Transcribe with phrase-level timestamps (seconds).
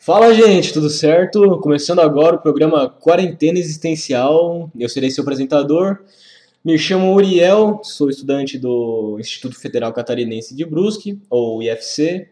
[0.00, 1.58] Fala, gente, tudo certo?
[1.58, 4.70] Começando agora o programa Quarentena Existencial.
[4.78, 5.98] Eu serei seu apresentador.
[6.64, 12.28] Me chamo Uriel, sou estudante do Instituto Federal Catarinense de Brusque, ou IFC.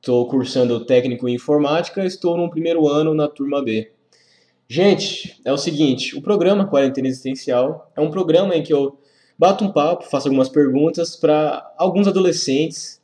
[0.00, 3.92] Estou cursando técnico em informática, estou no primeiro ano na turma B.
[4.66, 8.98] Gente, é o seguinte, o programa Quarentena Existencial é um programa em que eu
[9.38, 13.00] bato um papo, faço algumas perguntas para alguns adolescentes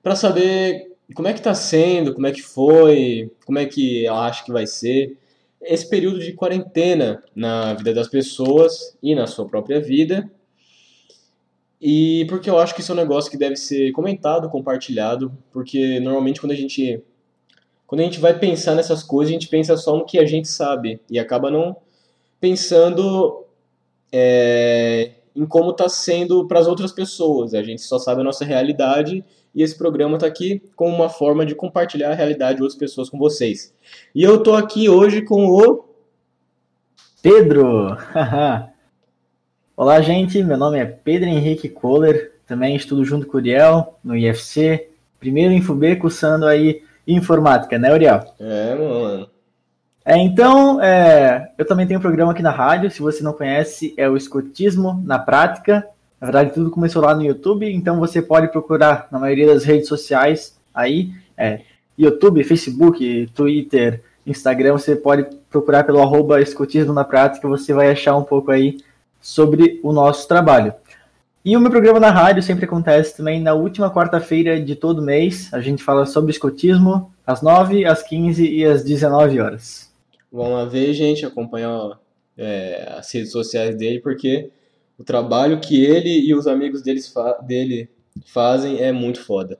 [0.00, 4.26] para saber como é que está sendo, como é que foi, como é que ela
[4.26, 5.16] acha que vai ser
[5.60, 10.30] esse período de quarentena na vida das pessoas e na sua própria vida.
[11.80, 16.00] E porque eu acho que isso é um negócio que deve ser comentado, compartilhado, porque
[16.00, 17.02] normalmente quando a gente
[17.86, 20.46] quando a gente vai pensar nessas coisas, a gente pensa só no que a gente
[20.46, 21.74] sabe e acaba não
[22.38, 23.46] pensando
[24.12, 27.54] é, em como está sendo para as outras pessoas.
[27.54, 31.44] A gente só sabe a nossa realidade e esse programa está aqui como uma forma
[31.44, 33.74] de compartilhar a realidade de outras pessoas com vocês.
[34.14, 35.84] E eu estou aqui hoje com o
[37.22, 37.96] Pedro.
[39.76, 40.42] Olá, gente.
[40.42, 42.32] Meu nome é Pedro Henrique Kohler.
[42.46, 44.88] Também estudo junto com o Uriel no IFC.
[45.20, 48.24] Primeiro em FUB, cursando aí informática, né, Uriel?
[48.38, 49.30] É, mano.
[50.04, 52.90] É, então, é, eu também tenho um programa aqui na rádio.
[52.90, 55.86] Se você não conhece, é o Escotismo na Prática.
[56.20, 59.88] Na verdade, tudo começou lá no YouTube, então você pode procurar na maioria das redes
[59.88, 61.60] sociais aí, é,
[61.96, 68.16] YouTube, Facebook, Twitter, Instagram, você pode procurar pelo arroba escotismo na prática, você vai achar
[68.16, 68.78] um pouco aí
[69.20, 70.72] sobre o nosso trabalho.
[71.44, 75.52] E o meu programa na rádio sempre acontece também na última quarta-feira de todo mês.
[75.54, 79.90] A gente fala sobre escotismo às 9, às 15 e às 19 horas.
[80.30, 81.98] Vamos lá ver, gente, acompanhar
[82.36, 84.50] é, as redes sociais dele, porque
[84.98, 87.88] o trabalho que ele e os amigos deles fa dele
[88.26, 89.58] fazem é muito foda.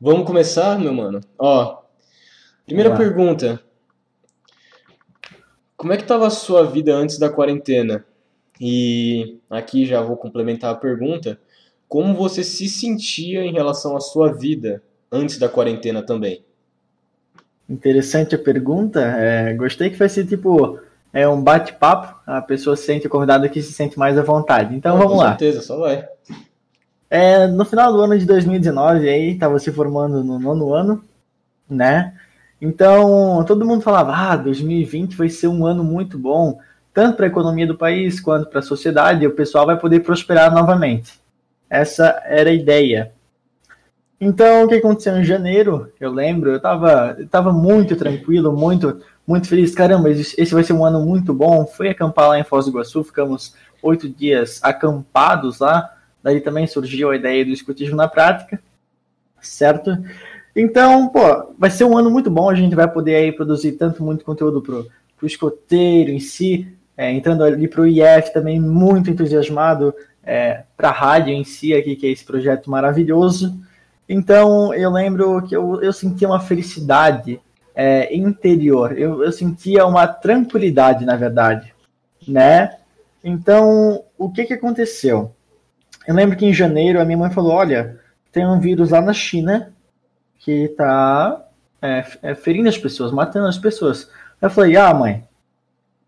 [0.00, 1.20] Vamos começar, meu mano?
[1.38, 1.82] Ó,
[2.66, 3.62] primeira pergunta.
[5.76, 8.04] Como é que estava a sua vida antes da quarentena?
[8.60, 11.40] E aqui já vou complementar a pergunta.
[11.88, 16.44] Como você se sentia em relação à sua vida antes da quarentena também?
[17.68, 19.00] Interessante a pergunta.
[19.00, 20.78] É, gostei que vai ser tipo
[21.12, 24.74] é um bate-papo, a pessoa se sente acordada que se sente mais à vontade.
[24.74, 25.32] Então vamos com lá.
[25.32, 26.06] Com certeza, só vai.
[27.08, 31.04] É, no final do ano de 2019, aí estava se formando no nono ano,
[31.68, 32.14] né?
[32.60, 36.60] Então todo mundo falava: ah, 2020 vai ser um ano muito bom,
[36.94, 40.00] tanto para a economia do país quanto para a sociedade, e o pessoal vai poder
[40.00, 41.18] prosperar novamente.
[41.68, 43.12] Essa era a ideia.
[44.20, 45.90] Então, o que aconteceu em janeiro?
[45.98, 49.00] Eu lembro, eu estava eu tava muito tranquilo, muito
[49.30, 49.72] muito feliz.
[49.72, 51.64] Caramba, esse vai ser um ano muito bom.
[51.64, 55.94] Fui acampar lá em Foz do Iguaçu, ficamos oito dias acampados lá.
[56.20, 58.60] Daí também surgiu a ideia do escutismo na prática,
[59.40, 59.96] certo?
[60.54, 62.50] Então, pô, vai ser um ano muito bom.
[62.50, 66.66] A gente vai poder aí produzir tanto muito conteúdo pro, pro escoteiro em si,
[66.96, 71.94] é, entrando ali pro IF também muito entusiasmado é, para a rádio em si aqui,
[71.94, 73.56] que é esse projeto maravilhoso.
[74.08, 77.40] Então, eu lembro que eu, eu sentia uma felicidade
[77.74, 78.98] é, interior.
[78.98, 81.72] Eu, eu sentia uma tranquilidade, na verdade,
[82.26, 82.76] né?
[83.22, 85.32] Então, o que que aconteceu?
[86.06, 88.00] Eu lembro que em janeiro a minha mãe falou, olha,
[88.32, 89.72] tem um vírus lá na China
[90.38, 91.46] que tá
[91.82, 94.10] é, é, ferindo as pessoas, matando as pessoas.
[94.40, 95.24] Eu falei, ah, mãe,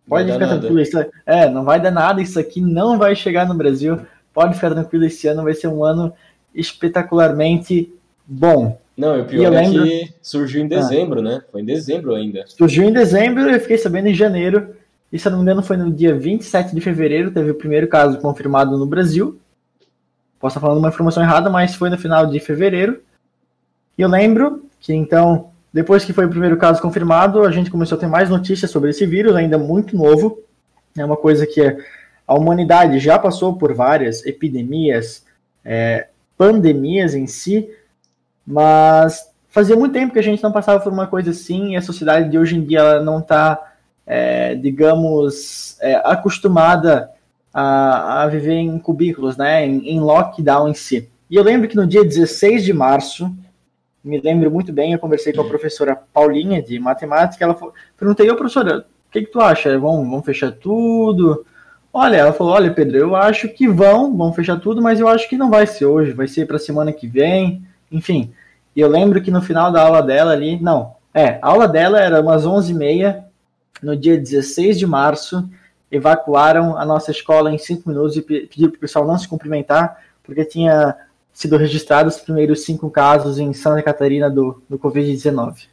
[0.09, 3.55] pode ficar tranquilo, isso, é, não vai dar nada, isso aqui não vai chegar no
[3.55, 4.01] Brasil,
[4.33, 6.13] pode ficar tranquilo, esse ano vai ser um ano
[6.55, 7.93] espetacularmente
[8.27, 8.79] bom.
[8.97, 9.85] Não, e o pior e é lembro...
[9.85, 11.23] que surgiu em dezembro, ah.
[11.23, 11.43] né?
[11.51, 12.45] Foi em dezembro ainda.
[12.47, 14.75] Surgiu em dezembro, eu fiquei sabendo em janeiro.
[15.13, 17.87] E se eu não me engano, foi no dia 27 de fevereiro, teve o primeiro
[17.89, 19.39] caso confirmado no Brasil.
[20.41, 23.01] Posso estar falando uma informação errada, mas foi no final de fevereiro.
[23.97, 27.97] E eu lembro que então, depois que foi o primeiro caso confirmado, a gente começou
[27.97, 30.41] a ter mais notícias sobre esse vírus, ainda muito novo.
[30.97, 31.61] É uma coisa que
[32.27, 35.25] a humanidade já passou por várias epidemias,
[35.65, 37.69] é, pandemias em si,
[38.47, 41.83] mas fazia muito tempo que a gente não passava por uma coisa assim, e a
[41.83, 43.73] sociedade de hoje em dia ela não está,
[44.07, 47.11] é, digamos, é, acostumada
[47.53, 51.09] a, a, viver em cubículos, né, em, em, lockdown em si.
[51.31, 53.31] E eu lembro que no dia 16 de março,
[54.03, 58.31] me lembro muito bem, eu conversei com a professora Paulinha de matemática, ela falou, perguntei,
[58.31, 59.79] ô professora, o que, que tu acha?
[59.79, 61.45] Vão, vão fechar tudo?
[61.93, 65.29] Olha, ela falou, olha Pedro, eu acho que vão, vão fechar tudo, mas eu acho
[65.29, 67.63] que não vai ser hoje, vai ser para semana que vem,
[67.93, 68.33] enfim,
[68.75, 72.01] e eu lembro que no final da aula dela ali, não, é, a aula dela
[72.01, 73.23] era umas 11h30,
[73.83, 75.49] no dia 16 de março,
[75.91, 80.01] evacuaram a nossa escola em 5 minutos e pediram para o pessoal não se cumprimentar,
[80.23, 80.97] porque tinha
[81.33, 85.67] sido registrados os primeiros cinco casos em Santa Catarina do, do Covid-19.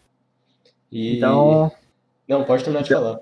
[0.92, 1.18] E...
[1.18, 1.72] Então.
[2.28, 3.20] Não, pode terminar de então, falar.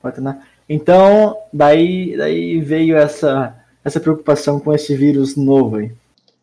[0.00, 0.48] Pode terminar.
[0.68, 5.92] Então, daí, daí veio essa, essa preocupação com esse vírus novo aí.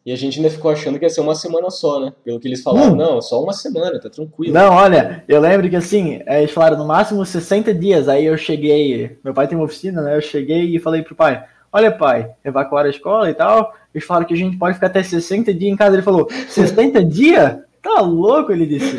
[0.05, 2.13] E a gente ainda ficou achando que ia ser uma semana só, né?
[2.23, 2.95] Pelo que eles falaram, hum.
[2.95, 4.53] não, só uma semana, tá tranquilo.
[4.53, 8.07] Não, olha, eu lembro que assim, eles falaram no máximo 60 dias.
[8.07, 10.15] Aí eu cheguei, meu pai tem uma oficina, né?
[10.15, 11.43] Eu cheguei e falei pro pai:
[11.73, 13.73] Olha, pai, evacuar a escola e tal.
[13.93, 15.95] Eles falaram que a gente pode ficar até 60 dias em casa.
[15.95, 17.57] Ele falou: 60 dias?
[17.81, 18.97] Tá louco, ele disse.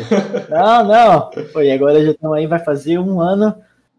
[0.49, 1.31] Não, não.
[1.53, 3.55] Foi, agora já estamos aí, vai fazer um ano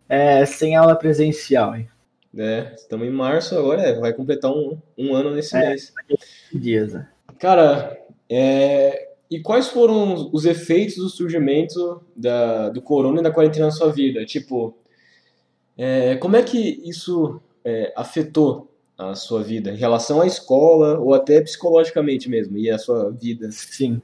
[0.09, 1.75] é, sem aula presencial.
[1.75, 1.89] Hein?
[2.39, 5.93] É, estamos em março agora, é, vai completar um, um ano nesse é, mês.
[6.53, 7.09] Dias, né?
[7.39, 7.99] Cara,
[8.31, 13.73] é, e quais foram os efeitos do surgimento da, do corona e da quarentena na
[13.73, 14.25] sua vida?
[14.25, 14.77] Tipo,
[15.77, 21.15] é, como é que isso é, afetou a sua vida em relação à escola ou
[21.15, 23.51] até psicologicamente mesmo e a sua vida?
[23.51, 24.01] Sim.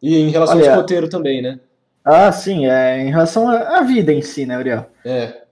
[0.00, 1.58] E em relação Olha, ao escoteiro também, né?
[2.04, 4.86] Ah, sim, é, em relação à vida em si, né, Uriel?
[5.04, 5.47] É.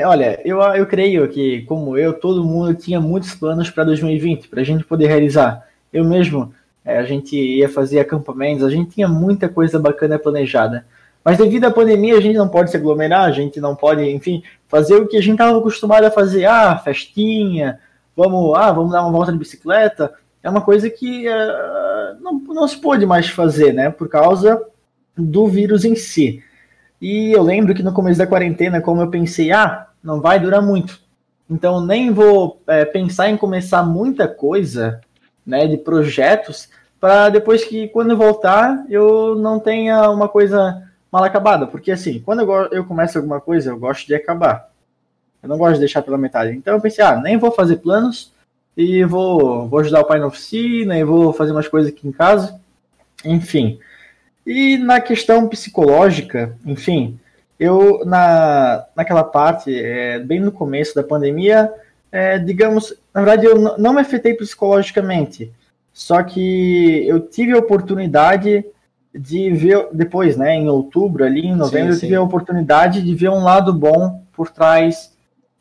[0.00, 0.06] é.
[0.06, 4.60] olha, eu, eu creio que, como eu, todo mundo tinha muitos planos para 2020, para
[4.60, 5.66] a gente poder realizar.
[5.92, 6.54] Eu mesmo,
[6.84, 10.86] é, a gente ia fazer acampamentos, a gente tinha muita coisa bacana planejada.
[11.24, 14.42] Mas devido à pandemia, a gente não pode se aglomerar, a gente não pode, enfim,
[14.66, 16.46] fazer o que a gente estava acostumado a fazer.
[16.46, 17.78] Ah, festinha,
[18.16, 20.12] vamos, ah, vamos dar uma volta de bicicleta.
[20.42, 23.90] É uma coisa que uh, não, não se pôde mais fazer, né?
[23.90, 24.60] Por causa
[25.16, 26.42] do vírus em si.
[27.02, 30.62] E eu lembro que no começo da quarentena, como eu pensei, ah, não vai durar
[30.62, 31.00] muito.
[31.50, 35.00] Então nem vou é, pensar em começar muita coisa,
[35.44, 36.68] né, de projetos,
[37.00, 41.66] para depois que quando eu voltar eu não tenha uma coisa mal acabada.
[41.66, 44.70] Porque assim, quando eu, eu começo alguma coisa, eu gosto de acabar.
[45.42, 46.56] Eu não gosto de deixar pela metade.
[46.56, 48.32] Então eu pensei, ah, nem vou fazer planos
[48.76, 52.12] e vou, vou ajudar o pai na oficina e vou fazer umas coisas aqui em
[52.12, 52.60] casa.
[53.24, 53.80] Enfim.
[54.46, 57.18] E na questão psicológica, enfim,
[57.58, 61.72] eu na, naquela parte, é, bem no começo da pandemia,
[62.10, 65.52] é, digamos, na verdade eu não me afetei psicologicamente,
[65.92, 68.64] só que eu tive a oportunidade
[69.14, 72.06] de ver, depois, né, em outubro, ali em novembro, sim, sim.
[72.06, 75.12] eu tive a oportunidade de ver um lado bom por trás,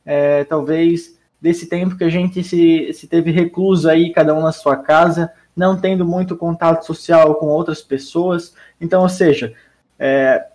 [0.05, 4.51] é, talvez, desse tempo que a gente se, se teve recluso aí, cada um na
[4.51, 8.53] sua casa, não tendo muito contato social com outras pessoas.
[8.79, 9.53] Então, ou seja,
[9.99, 10.45] é,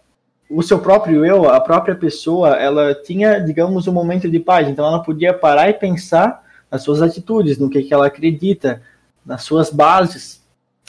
[0.49, 4.69] o seu próprio eu, a própria pessoa, ela tinha, digamos, um momento de paz.
[4.69, 8.83] Então, ela podia parar e pensar nas suas atitudes, no que, que ela acredita,
[9.25, 10.45] nas suas bases.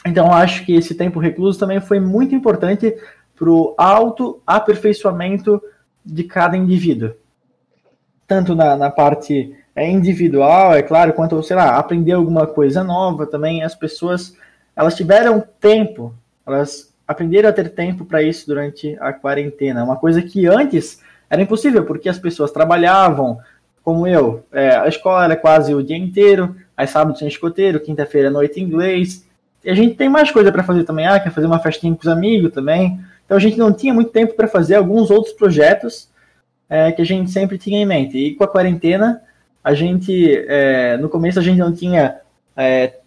[0.06, 2.96] Então, acho que esse tempo recluso também foi muito importante
[3.36, 5.62] para o auto-aperfeiçoamento
[6.06, 7.14] de cada indivíduo.
[8.28, 13.28] Tanto na, na parte é individual, é claro, quanto, sei lá, aprender alguma coisa nova
[13.28, 14.36] também, as pessoas,
[14.76, 16.16] elas tiveram tempo,
[16.48, 21.44] elas aprenderam a ter tempo para isso durante a quarentena, uma coisa que antes era
[21.44, 23.38] impossível, porque as pessoas trabalhavam,
[23.84, 28.32] como eu, é, a escola era quase o dia inteiro, aí sábado tinha escoteiro, quinta-feira
[28.32, 29.28] noite inglês,
[29.64, 32.02] e a gente tem mais coisa para fazer também, ah, quer fazer uma festinha com
[32.02, 36.10] os amigos também, então a gente não tinha muito tempo para fazer alguns outros projetos
[36.68, 39.22] é, que a gente sempre tinha em mente, e com a quarentena
[39.68, 42.22] a gente, é, no começo a gente não tinha
[42.56, 43.00] é,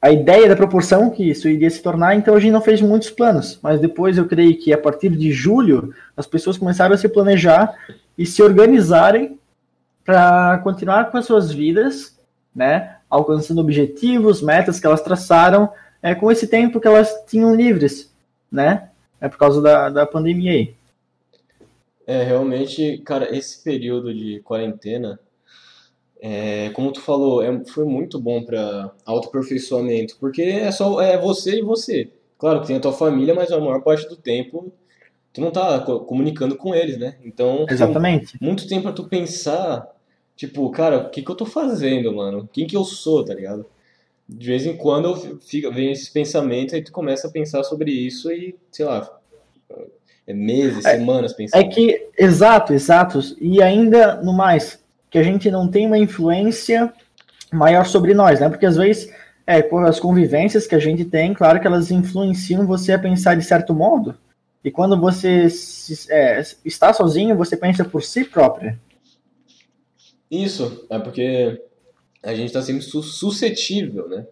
[0.00, 3.10] a ideia da proporção que isso iria se tornar, então a gente não fez muitos
[3.10, 3.58] planos.
[3.62, 7.76] Mas depois eu creio que a partir de julho as pessoas começaram a se planejar
[8.16, 9.38] e se organizarem
[10.02, 12.18] para continuar com as suas vidas,
[12.56, 15.68] né, alcançando objetivos, metas que elas traçaram,
[16.02, 18.10] é, com esse tempo que elas tinham livres,
[18.50, 18.88] né,
[19.20, 20.74] é por causa da, da pandemia aí.
[22.06, 25.20] É, realmente, cara, esse período de quarentena
[26.20, 31.58] é, como tu falou, é, foi muito bom para autoaperfeiçoamento, porque é só é você
[31.58, 32.10] e você.
[32.36, 34.72] Claro que tem a tua família, mas a maior parte do tempo
[35.32, 37.16] tu não tá comunicando com eles, né?
[37.24, 38.36] Então, Exatamente.
[38.40, 39.86] muito tempo para tu pensar,
[40.36, 42.48] tipo, cara, o que que eu tô fazendo, mano?
[42.52, 43.64] Quem que eu sou, tá ligado?
[44.28, 47.90] De vez em quando eu fico, vem esses pensamentos aí tu começa a pensar sobre
[47.90, 49.18] isso e, sei lá,
[50.26, 51.60] é meses, é, semanas pensando.
[51.60, 53.20] É que, exato, exato.
[53.40, 56.92] E ainda no mais, que a gente não tem uma influência
[57.52, 58.48] maior sobre nós, né?
[58.48, 59.12] Porque às vezes,
[59.46, 63.44] é, as convivências que a gente tem, claro que elas influenciam você a pensar de
[63.44, 64.14] certo modo.
[64.62, 68.78] E quando você se, é, está sozinho, você pensa por si próprio.
[70.30, 71.62] Isso, é porque
[72.22, 74.26] a gente está sempre suscetível, né?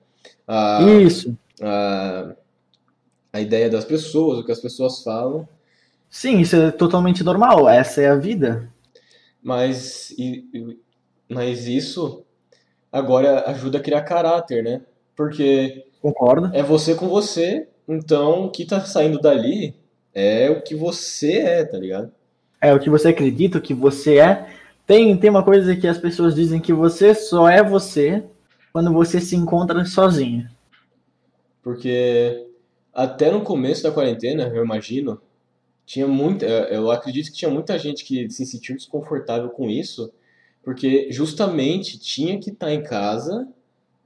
[0.46, 1.36] A, Isso.
[1.62, 2.34] A,
[3.32, 5.48] a ideia das pessoas, o que as pessoas falam.
[6.08, 7.68] Sim, isso é totalmente normal.
[7.68, 8.70] Essa é a vida.
[9.46, 10.76] Mas, e,
[11.28, 12.24] mas isso
[12.90, 14.82] agora ajuda a criar caráter, né?
[15.14, 16.50] Porque Concordo.
[16.52, 19.72] é você com você, então o que tá saindo dali
[20.12, 22.10] É o que você é, tá ligado?
[22.60, 24.48] É o que você acredita, o que você é.
[24.84, 28.24] Tem, tem uma coisa que as pessoas dizem que você só é você
[28.72, 30.48] quando você se encontra sozinho.
[31.62, 32.48] Porque
[32.92, 35.20] até no começo da quarentena, eu imagino,
[35.86, 40.12] tinha muita, eu acredito que tinha muita gente que se sentiu desconfortável com isso,
[40.62, 43.46] porque justamente tinha que estar em casa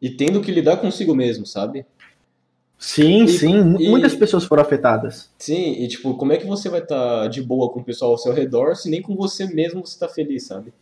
[0.00, 1.86] e tendo que lidar consigo mesmo, sabe?
[2.78, 3.76] Sim, E- sim.
[3.78, 5.30] e- Muitas pessoas foram afetadas.
[5.38, 8.18] Sim, e tipo, como é que você vai estar de boa com o pessoal ao
[8.18, 10.72] seu redor se nem com você mesmo você tá feliz, sabe?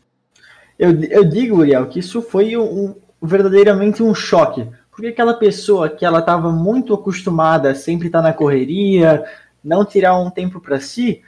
[0.78, 4.66] Eu, eu digo, Uriel, que isso foi um, verdadeiramente um choque.
[4.92, 9.24] Porque aquela pessoa que ela estava muito acostumada a sempre estar na correria,
[9.62, 11.22] não tirar um tempo para si,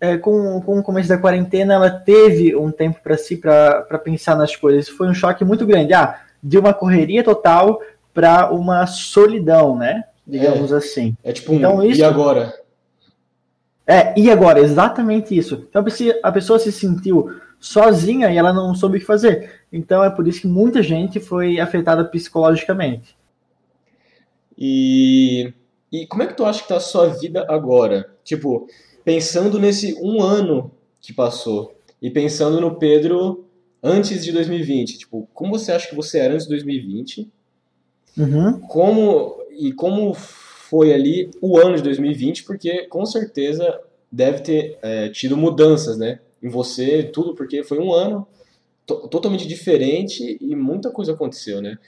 [0.00, 4.36] é, com, com o começo da quarentena, ela teve um tempo para si para pensar
[4.36, 4.88] nas coisas.
[4.88, 5.92] Foi um choque muito grande.
[5.92, 7.80] Ah, de uma correria total
[8.14, 10.04] para uma solidão, né?
[10.26, 11.16] Digamos assim.
[11.24, 12.54] É tipo um, Então, isso- e agora?
[13.86, 14.60] É, e agora?
[14.60, 15.66] Exatamente isso.
[15.68, 19.62] Então a pessoa- a pessoa se sentiu sozinha e ela não soube o que fazer.
[19.72, 23.16] Então é por isso que muita gente foi afetada psicologicamente.
[24.56, 25.52] E,
[25.90, 28.10] e como é que tu acha que tá a sua vida agora?
[28.24, 28.66] Tipo,
[29.04, 33.44] pensando nesse um ano que passou e pensando no Pedro
[33.82, 34.98] antes de 2020.
[34.98, 37.30] Tipo, como você acha que você era antes de 2020?
[38.16, 38.60] Uhum.
[38.60, 42.44] Como e como foi ali o ano de 2020?
[42.44, 43.80] Porque com certeza
[44.10, 46.20] deve ter é, tido mudanças, né?
[46.42, 48.26] Em você, tudo, porque foi um ano
[48.86, 51.78] to- totalmente diferente e muita coisa aconteceu, né?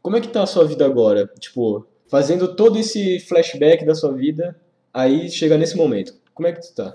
[0.00, 1.30] Como é que tá a sua vida agora?
[1.38, 4.56] Tipo, fazendo todo esse flashback da sua vida,
[4.92, 6.14] aí chega nesse momento.
[6.34, 6.94] Como é que tu tá?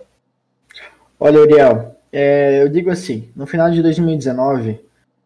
[1.19, 4.79] Olha, Uriel, é, eu digo assim, no final de 2019,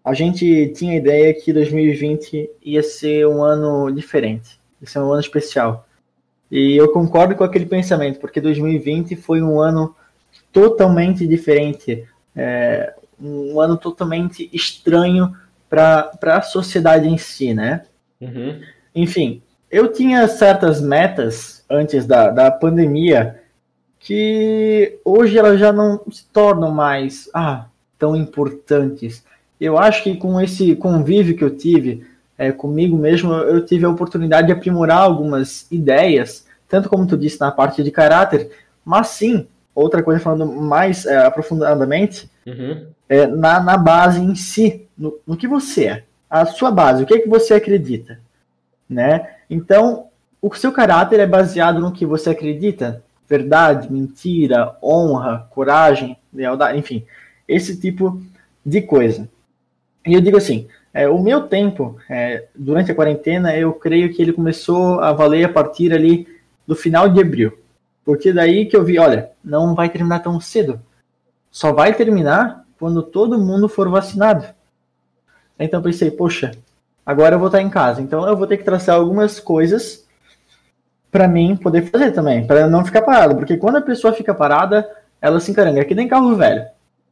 [0.04, 5.12] a gente tinha a ideia que 2020 ia ser um ano diferente, ia ser um
[5.12, 5.88] ano especial.
[6.50, 9.94] E eu concordo com aquele pensamento, porque 2020 foi um ano
[10.52, 15.36] totalmente diferente, é, um ano totalmente estranho
[15.70, 17.84] para a sociedade em si, né?
[18.22, 18.62] Uhum.
[18.96, 23.42] Enfim, eu tinha certas metas antes da, da pandemia
[24.00, 27.66] que hoje elas já não se tornam mais ah,
[28.00, 29.24] tão importantes.
[29.60, 32.06] Eu acho que com esse convívio que eu tive
[32.38, 37.40] é, comigo mesmo, eu tive a oportunidade de aprimorar algumas ideias, tanto como tu disse
[37.40, 38.52] na parte de caráter,
[38.86, 42.88] mas sim, outra coisa falando mais é, aprofundadamente, Uhum.
[43.10, 47.06] é, na, na base em si, no, no que você é, a sua base, o
[47.06, 48.20] que é que você acredita,
[48.90, 49.37] né?
[49.50, 50.08] Então,
[50.42, 57.06] o seu caráter é baseado no que você acredita, verdade, mentira, honra, coragem, lealdade, enfim,
[57.48, 58.22] esse tipo
[58.66, 59.28] de coisa.
[60.06, 64.22] E eu digo assim, é, o meu tempo é, durante a quarentena, eu creio que
[64.22, 66.28] ele começou a valer a partir ali
[66.66, 67.58] do final de abril,
[68.04, 70.80] porque daí que eu vi, olha, não vai terminar tão cedo
[71.58, 74.46] só vai terminar quando todo mundo for vacinado.
[75.58, 76.52] Então pensei, poxa,
[77.08, 80.06] agora eu vou estar em casa, então eu vou ter que traçar algumas coisas
[81.10, 84.88] para mim poder fazer também, para não ficar parado, porque quando a pessoa fica parada,
[85.22, 86.66] ela se encaranga, é que nem carro velho.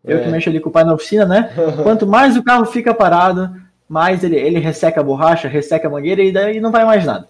[0.04, 0.24] Eu É.
[0.24, 1.50] que mexo ali com o pai na oficina, né?
[1.82, 3.50] Quanto mais o carro fica parado,
[3.90, 7.30] mais ele, ele resseca a borracha, resseca a mangueira e daí não vai mais nada.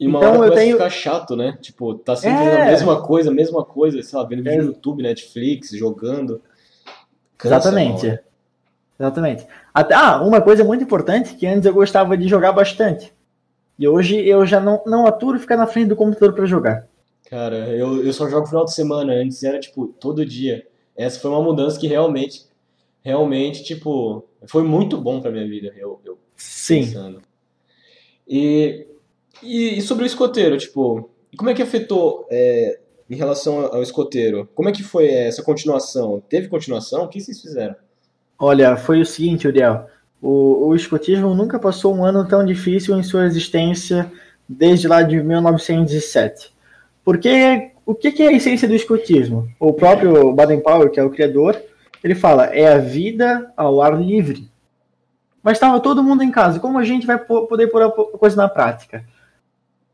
[0.00, 1.58] E uma Então, hora eu tenho- ficar chato, né?
[1.60, 2.62] Tipo, tá sempre É.
[2.62, 4.62] a mesma coisa, a mesma coisa, sei lá, vendo vídeo É.
[4.62, 6.40] no YouTube, Netflix, jogando.
[7.36, 8.18] Cansa Exatamente.
[8.98, 9.46] Exatamente.
[9.72, 13.12] Até, ah, uma coisa muito importante que antes eu gostava de jogar bastante.
[13.78, 16.86] E hoje eu já não, não aturo ficar na frente do computador para jogar.
[17.28, 20.66] Cara, eu, eu só jogo final de semana, antes era tipo todo dia.
[20.96, 22.46] Essa foi uma mudança que realmente,
[23.02, 26.84] realmente, tipo, foi muito bom pra minha vida, eu, eu Sim.
[26.84, 27.22] pensando.
[28.28, 28.86] E,
[29.42, 32.78] e, e sobre o escoteiro, tipo, como é que afetou é,
[33.10, 34.48] em relação ao escoteiro?
[34.54, 36.22] Como é que foi essa continuação?
[36.28, 37.04] Teve continuação?
[37.04, 37.74] O que vocês fizeram?
[38.38, 39.86] Olha, foi o seguinte, Uriel.
[40.20, 44.10] O, o escotismo nunca passou um ano tão difícil em sua existência
[44.48, 46.52] desde lá de 1907.
[47.04, 49.48] Porque o que, que é a essência do escotismo?
[49.60, 51.60] O próprio Baden-Powell, que é o criador,
[52.02, 54.48] ele fala, é a vida ao ar livre.
[55.42, 58.36] Mas estava todo mundo em casa, como a gente vai po- poder pôr a coisa
[58.36, 59.04] na prática?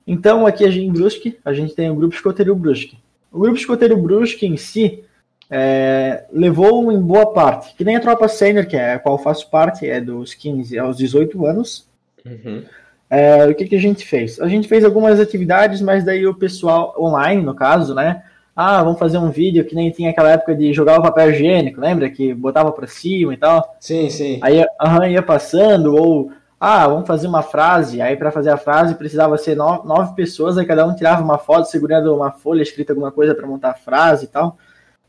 [0.07, 2.99] Então, aqui em Brusque, a gente tem o Grupo Escoteiro Brusque.
[3.33, 5.05] O Grupo Escoteiro Brusque em si,
[5.51, 9.51] é, levou em boa parte, que nem a tropa sênior, que é a qual faço
[9.51, 11.89] parte, é dos 15 aos 18 anos.
[12.25, 12.63] Uhum.
[13.09, 14.41] É, o que, que a gente fez?
[14.41, 18.23] A gente fez algumas atividades, mas daí o pessoal online, no caso, né?
[18.55, 21.81] Ah, vamos fazer um vídeo que nem tinha aquela época de jogar o papel higiênico,
[21.81, 22.09] lembra?
[22.09, 23.77] Que botava pra cima e tal.
[23.81, 24.39] Sim, sim.
[24.43, 26.31] Aí aham, ia passando, ou
[26.61, 30.59] ah, vamos fazer uma frase, aí para fazer a frase precisava ser nove, nove, pessoas,
[30.59, 33.75] aí cada um tirava uma foto segurando uma folha escrita alguma coisa para montar a
[33.75, 34.59] frase e tal.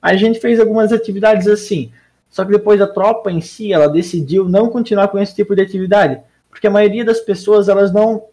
[0.02, 1.92] A gente fez algumas atividades assim.
[2.30, 5.62] Só que depois a tropa em si, ela decidiu não continuar com esse tipo de
[5.62, 8.24] atividade, porque a maioria das pessoas elas não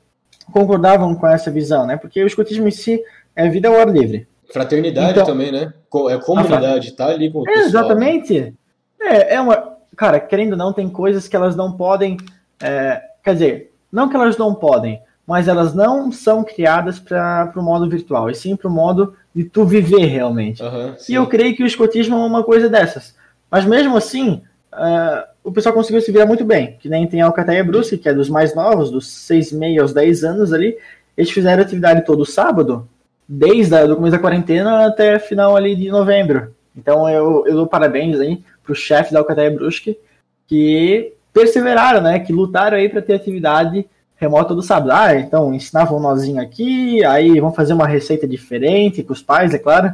[0.53, 1.97] concordavam com essa visão, né?
[1.97, 3.03] Porque o escotismo em si
[3.35, 4.27] é vida ao ar livre.
[4.51, 5.73] Fraternidade então, também, né?
[6.11, 8.55] É comunidade, tá ali com o é, Exatamente.
[9.01, 9.77] É, é uma.
[9.97, 12.17] Cara, querendo ou não, tem coisas que elas não podem.
[12.63, 17.63] É, quer dizer, não que elas não podem, mas elas não são criadas para o
[17.63, 20.63] modo virtual, e sim para o modo de tu viver realmente.
[20.63, 23.15] Uhum, e eu creio que o escotismo é uma coisa dessas.
[23.51, 24.41] Mas mesmo assim,
[24.73, 26.79] uh, o pessoal conseguiu se virar muito bem.
[26.81, 30.25] Que nem tem a Alcateia Brusque, que é dos mais novos, dos 6,5 aos 10
[30.25, 30.79] anos ali.
[31.15, 32.89] Eles fizeram atividade todo sábado,
[33.29, 36.55] desde o começo da quarentena até final ali de novembro.
[36.75, 39.99] Então eu, eu dou parabéns aí pro chefe da Alcateia Brusque,
[40.47, 42.19] que perseveraram, né?
[42.19, 43.87] Que lutaram aí para ter atividade
[44.19, 44.93] remota do sábado.
[44.93, 49.55] Ah, então ensinavam um nozinho aqui, aí vão fazer uma receita diferente com os pais,
[49.55, 49.93] é claro.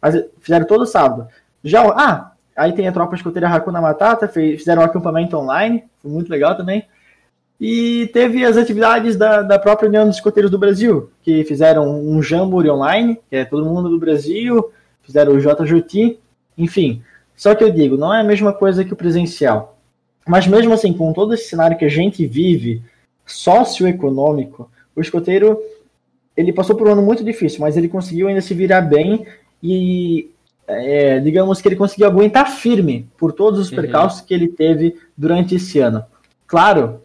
[0.00, 1.28] Mas fizeram todo sábado.
[1.62, 6.28] Já, ah, Aí tem a tropa escoteira Hakuna Matata, fizeram um acampamento online, foi muito
[6.28, 6.84] legal também.
[7.60, 12.20] E teve as atividades da, da própria União dos Escoteiros do Brasil, que fizeram um
[12.20, 14.72] Jamboree online, que é todo mundo do Brasil,
[15.02, 16.18] fizeram o JJT,
[16.56, 17.00] enfim.
[17.36, 19.78] Só que eu digo, não é a mesma coisa que o presencial.
[20.26, 22.82] Mas mesmo assim, com todo esse cenário que a gente vive,
[23.28, 25.58] socioeconômico, o escoteiro
[26.36, 29.26] ele passou por um ano muito difícil, mas ele conseguiu ainda se virar bem
[29.62, 30.30] e
[30.68, 33.76] é, digamos que ele conseguiu aguentar firme por todos os uhum.
[33.76, 34.26] percalços uhum.
[34.26, 36.04] que ele teve durante esse ano.
[36.46, 37.00] Claro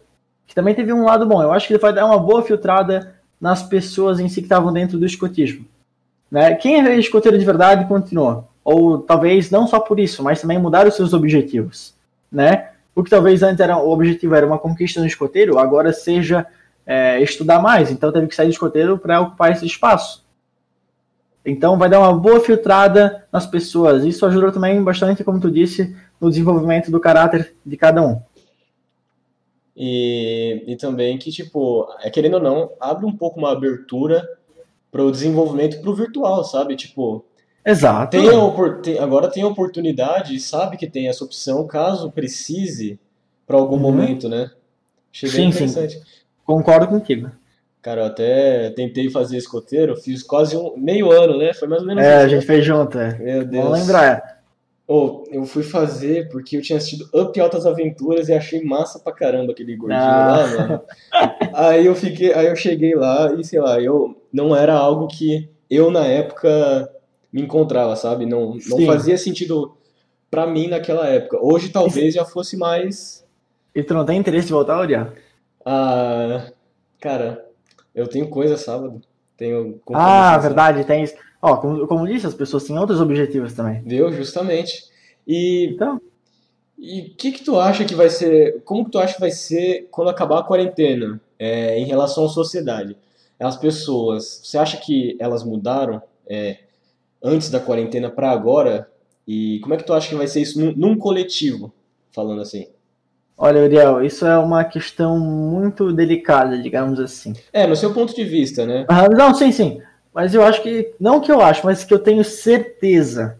[0.46, 1.42] que também teve um lado bom.
[1.42, 4.72] Eu acho que ele vai dar uma boa filtrada nas pessoas em si que estavam
[4.72, 5.64] dentro do escotismo.
[6.30, 6.54] Né?
[6.54, 8.48] Quem é escoteiro de verdade continuou.
[8.62, 11.94] Ou talvez não só por isso, mas também mudar os seus objetivos.
[12.30, 12.70] Né?
[12.94, 16.46] O que talvez antes era, o objetivo era uma conquista no escoteiro, agora seja
[16.86, 17.90] é, estudar mais.
[17.90, 20.24] Então teve que sair do escoteiro para ocupar esse espaço.
[21.44, 24.04] Então vai dar uma boa filtrada nas pessoas.
[24.04, 28.22] Isso ajuda também bastante, como tu disse, no desenvolvimento do caráter de cada um.
[29.76, 34.26] E, e também que, tipo, é, querendo ou não, abre um pouco uma abertura
[34.90, 36.76] para o desenvolvimento para o virtual, sabe?
[36.76, 37.24] Tipo,
[37.64, 38.16] Exato.
[38.82, 42.98] Tem, agora tem a oportunidade, sabe que tem essa opção, caso precise,
[43.46, 43.82] para algum uhum.
[43.82, 44.50] momento, né?
[45.12, 46.00] Achei sim, sim.
[46.44, 47.30] Concordo contigo.
[47.80, 51.52] Cara, eu até tentei fazer escoteiro, fiz quase um meio ano, né?
[51.52, 53.18] Foi mais ou menos É, isso, a gente fez junto, é.
[53.18, 53.64] Meu Deus.
[53.64, 54.42] Vamos lembrar.
[54.86, 59.12] Oh, eu fui fazer porque eu tinha assistido Up Altas Aventuras e achei massa pra
[59.12, 60.26] caramba aquele gordinho ah.
[60.26, 60.80] lá, mano.
[61.54, 65.48] aí eu fiquei, aí eu cheguei lá e sei lá, eu não era algo que
[65.70, 66.90] eu na época
[67.34, 68.24] me encontrava, sabe?
[68.24, 69.76] Não, não fazia sentido
[70.30, 71.36] pra mim naquela época.
[71.42, 73.26] Hoje talvez já fosse mais.
[73.74, 75.12] E tu não tem interesse de voltar, Uriah?
[75.66, 76.52] Ah,
[77.00, 77.44] cara,
[77.92, 79.02] eu tenho coisa sábado.
[79.36, 81.16] Tenho ah, verdade, tem isso.
[81.42, 83.82] Ó, como, como disse, as pessoas têm outros objetivos também.
[83.82, 84.84] Deu, justamente.
[85.26, 85.70] E.
[85.74, 86.00] Então.
[86.78, 88.62] E o que, que tu acha que vai ser.
[88.64, 92.28] Como que tu acha que vai ser quando acabar a quarentena é, em relação à
[92.28, 92.96] sociedade?
[93.40, 96.58] As pessoas, você acha que elas mudaram é,
[97.24, 98.88] antes da quarentena para agora?
[99.26, 101.72] E como é que tu acha que vai ser isso num, num coletivo,
[102.12, 102.68] falando assim?
[103.36, 107.32] Olha, Uriel, isso é uma questão muito delicada, digamos assim.
[107.52, 108.84] É, no seu ponto de vista, né?
[108.88, 109.80] Ah, não, sim, sim.
[110.14, 113.36] Mas eu acho que, não que eu acho, mas que eu tenho certeza,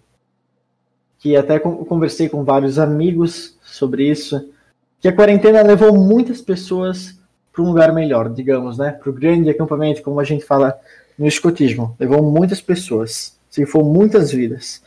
[1.19, 4.51] que até conversei com vários amigos sobre isso,
[4.99, 7.21] que a quarentena levou muitas pessoas
[7.53, 8.91] para um lugar melhor, digamos, né?
[8.91, 10.77] Para o grande acampamento, como a gente fala
[11.17, 11.95] no escotismo.
[12.01, 14.83] Levou muitas pessoas, se for muitas vidas.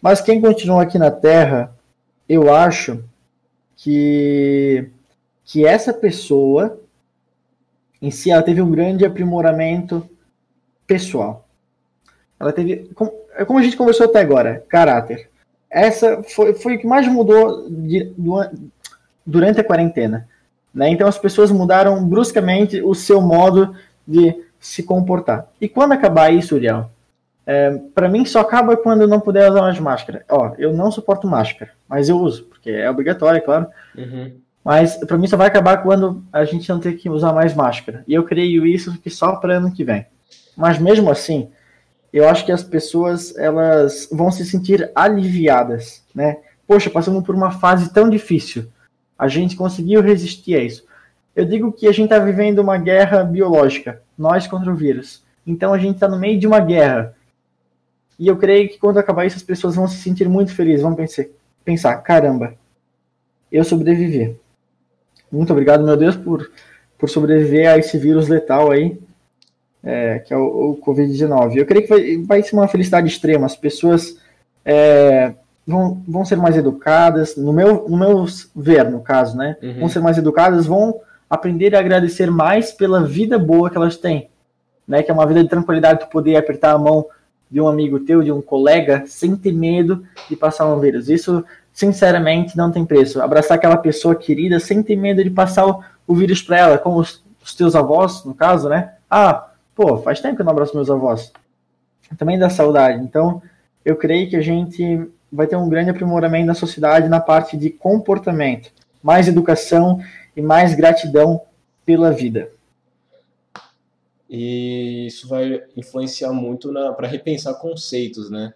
[0.00, 1.76] Mas quem continua aqui na Terra,
[2.26, 3.04] eu acho
[3.76, 4.88] que,
[5.44, 6.80] que essa pessoa
[8.00, 10.08] em si ela teve um grande aprimoramento
[10.86, 11.46] pessoal.
[12.40, 13.12] Ela teve, como,
[13.46, 15.28] como a gente conversou até agora, caráter.
[15.68, 18.14] Essa foi, foi o que mais mudou de,
[19.26, 20.26] durante a quarentena.
[20.72, 20.88] Né?
[20.88, 23.76] Então as pessoas mudaram bruscamente o seu modo
[24.08, 25.50] de se comportar.
[25.60, 26.90] E quando acabar isso, Uriel,
[27.46, 30.24] é, para mim só acaba quando eu não puder usar mais máscara.
[30.28, 33.68] Ó, eu não suporto máscara, mas eu uso, porque é obrigatório, é claro.
[33.96, 34.32] Uhum.
[34.64, 38.02] Mas para mim só vai acabar quando a gente não ter que usar mais máscara.
[38.08, 40.04] E eu creio isso que só para ano que vem.
[40.56, 41.48] Mas mesmo assim,
[42.12, 46.38] eu acho que as pessoas elas vão se sentir aliviadas, né?
[46.66, 48.66] Poxa, passamos por uma fase tão difícil.
[49.16, 50.84] A gente conseguiu resistir a isso.
[51.34, 55.22] Eu digo que a gente está vivendo uma guerra biológica, nós contra o vírus.
[55.46, 57.14] Então a gente está no meio de uma guerra
[58.18, 60.94] e eu creio que quando acabar isso, as pessoas vão se sentir muito felizes, vão
[60.94, 61.26] pensar,
[61.64, 62.54] pensar caramba,
[63.50, 64.36] eu sobrevivi.
[65.30, 66.50] Muito obrigado, meu Deus, por
[66.98, 68.98] por sobreviver a esse vírus letal aí,
[69.84, 71.56] é, que é o, o Covid-19.
[71.56, 73.46] Eu creio que vai, vai ser uma felicidade extrema.
[73.46, 74.18] As pessoas
[74.64, 75.34] é,
[75.66, 79.56] vão, vão ser mais educadas, no meu, no meu ver, no caso, né?
[79.62, 79.80] Uhum.
[79.80, 84.30] Vão ser mais educadas, vão aprender a agradecer mais pela vida boa que elas têm,
[84.88, 85.02] né?
[85.02, 87.06] Que é uma vida de tranquilidade, tu poder apertar a mão
[87.50, 91.08] de um amigo teu, de um colega, sem ter medo de passar um vírus.
[91.08, 93.20] Isso, sinceramente, não tem preço.
[93.22, 96.98] Abraçar aquela pessoa querida sem ter medo de passar o, o vírus para ela, como
[96.98, 98.94] os, os, teus avós, no caso, né?
[99.08, 101.32] Ah, pô, faz tempo que eu não abraço meus avós.
[102.18, 103.02] Também dá saudade.
[103.02, 103.40] Então,
[103.84, 107.70] eu creio que a gente vai ter um grande aprimoramento na sociedade na parte de
[107.70, 108.70] comportamento,
[109.02, 110.00] mais educação
[110.36, 111.40] e mais gratidão
[111.84, 112.48] pela vida.
[114.28, 118.52] E isso vai influenciar muito para repensar conceitos, né?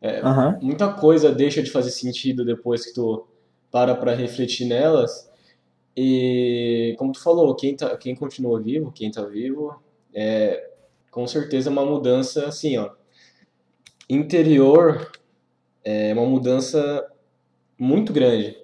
[0.00, 0.58] É, uhum.
[0.62, 3.26] Muita coisa deixa de fazer sentido depois que tu
[3.70, 5.28] para para refletir nelas.
[5.96, 9.80] E como tu falou, quem, tá, quem continua vivo, quem tá vivo,
[10.14, 10.70] é
[11.10, 12.90] com certeza uma mudança assim, ó.
[14.08, 15.10] Interior
[15.84, 17.06] é uma mudança
[17.78, 18.56] muito grande.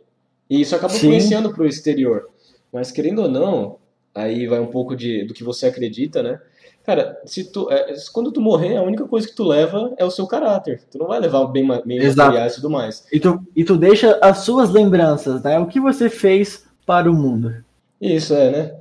[0.49, 1.09] E isso acaba Sim.
[1.09, 2.31] influenciando para o exterior.
[2.73, 3.79] Mas querendo ou não,
[4.17, 6.41] aí vai um pouco de, do que você acredita, né?
[6.85, 10.11] Cara, se tu, é, quando tu morrer, a única coisa que tu leva é o
[10.11, 10.83] seu caráter.
[10.91, 13.05] Tu não vai levar bem, bem materiais e tudo mais.
[13.13, 15.59] E tu, e tu deixa as suas lembranças, né?
[15.59, 17.57] O que você fez para o mundo.
[18.01, 18.75] Isso, é, né?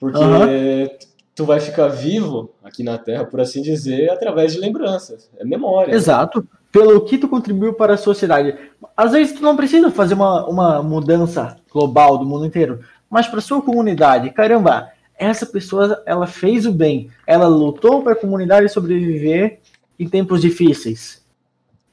[0.00, 0.88] Porque uhum.
[1.32, 5.30] tu vai ficar vivo aqui na Terra, por assim dizer, através de lembranças.
[5.38, 5.94] É memória.
[5.94, 6.44] Exato.
[6.72, 8.56] Pelo que tu contribuiu para a sociedade.
[8.96, 12.80] Às vezes tu não precisa fazer uma, uma mudança global do mundo inteiro
[13.12, 18.16] mas para sua comunidade, caramba, essa pessoa ela fez o bem, ela lutou para a
[18.16, 19.58] comunidade sobreviver
[20.00, 21.22] em tempos difíceis,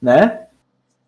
[0.02, 0.44] né?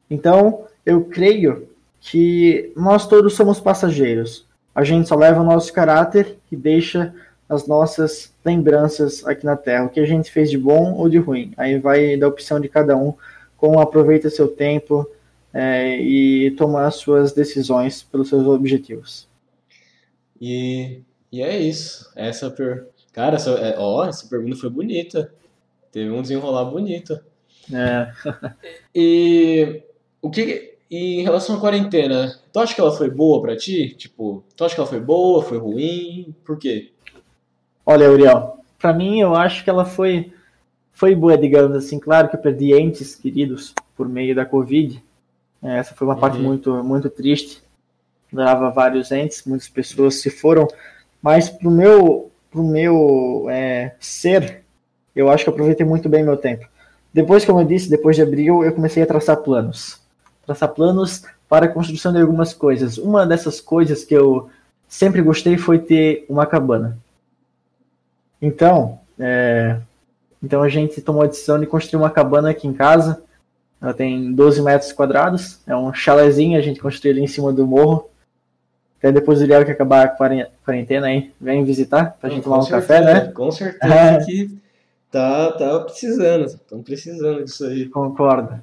[0.10, 1.70] Então, eu creio
[2.02, 4.46] que nós todos somos passageiros.
[4.76, 7.14] A gente só leva o nosso caráter e deixa
[7.48, 11.20] as nossas lembranças aqui na Terra, o que a gente fez de bom ou de
[11.20, 11.54] ruim.
[11.56, 13.14] Aí vai da opção de cada um,
[13.56, 15.10] como aproveita seu tempo
[15.54, 19.31] é, e toma as suas decisões pelos seus objetivos.
[20.42, 22.12] E, e é isso.
[22.16, 22.88] Essa per...
[23.14, 25.32] Cara, essa, é, ó, essa pergunta foi bonita.
[25.92, 27.20] Teve um desenrolar bonito.
[27.72, 28.12] É.
[28.96, 29.84] e
[30.22, 30.72] o que.
[30.90, 33.96] E em relação à quarentena, tu acha que ela foi boa para ti?
[33.96, 36.36] Tipo, tu acha que ela foi boa, foi ruim?
[36.44, 36.92] Por quê?
[37.86, 40.34] Olha, Uriel, para mim eu acho que ela foi
[40.92, 41.98] foi boa, digamos assim.
[41.98, 45.02] Claro que eu perdi entes queridos por meio da Covid.
[45.64, 46.20] Essa foi uma uhum.
[46.20, 47.64] parte muito muito triste
[48.32, 50.68] dava vários entes, muitas pessoas se foram,
[51.22, 54.64] mas pro meu, pro meu é, ser,
[55.16, 56.66] eu acho que aproveitei muito bem meu tempo.
[57.14, 60.00] Depois, como eu disse, depois de abril, eu comecei a traçar planos.
[60.46, 62.98] Traçar planos para a construção de algumas coisas.
[62.98, 64.50] Uma dessas coisas que eu
[64.88, 66.98] sempre gostei foi ter uma cabana.
[68.42, 69.78] Então, é,
[70.42, 73.22] então a gente tomou a decisão de construir uma cabana aqui em casa.
[73.82, 77.66] Ela tem 12 metros quadrados, é um chalezinho, a gente construiu ali em cima do
[77.66, 78.11] morro.
[79.02, 82.62] Até depois do Léo que acabar a quarentena aí, vem visitar pra gente tomar um
[82.62, 83.32] certeza, café, né?
[83.32, 84.18] Com certeza é.
[84.24, 84.60] que
[85.10, 87.90] tá, tá precisando, estão precisando disso aí.
[87.90, 88.62] Concordo.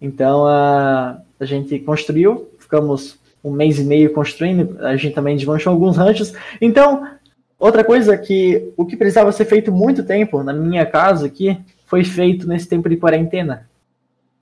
[0.00, 5.72] Então a, a gente construiu, ficamos um mês e meio construindo, a gente também desmanchou
[5.72, 6.32] alguns ranchos.
[6.60, 7.08] Então,
[7.56, 12.02] outra coisa que o que precisava ser feito muito tempo na minha casa aqui foi
[12.02, 13.68] feito nesse tempo de quarentena.